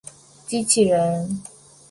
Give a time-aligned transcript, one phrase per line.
[0.47, 1.43] 机器人。